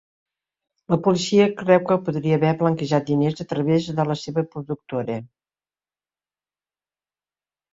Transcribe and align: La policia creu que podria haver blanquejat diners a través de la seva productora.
La 0.93 0.97
policia 1.07 1.43
creu 1.59 1.83
que 1.91 1.97
podria 2.07 2.39
haver 2.39 2.53
blanquejat 2.61 3.05
diners 3.11 3.43
a 3.45 3.47
través 3.53 3.91
de 4.01 4.07
la 4.13 4.17
seva 4.23 4.45
productora. 4.57 5.19